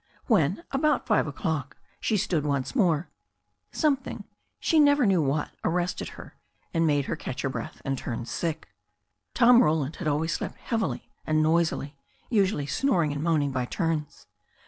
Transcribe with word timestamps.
When, 0.25 0.63
about 0.71 1.05
five 1.05 1.27
o'clock, 1.27 1.77
she 1.99 2.17
stood 2.17 2.43
once 2.43 2.75
more, 2.75 3.09
something, 3.71 4.23
she 4.59 4.79
never 4.79 5.05
knew 5.05 5.21
what, 5.21 5.51
arrested 5.63 6.09
her, 6.17 6.33
and 6.73 6.87
made 6.87 7.05
her 7.05 7.15
catch 7.15 7.43
her 7.43 7.49
breath 7.49 7.83
and 7.85 7.95
turn 7.99 8.25
sick. 8.25 8.67
Tom 9.35 9.61
Roland 9.61 9.97
had 9.97 10.07
always 10.07 10.33
slept 10.33 10.57
heavily 10.57 11.07
and 11.27 11.43
noisily, 11.43 11.95
usually 12.31 12.65
snoring 12.65 13.11
and 13.13 13.21
moaning 13.21 13.51
by 13.51 13.65
turns. 13.65 14.25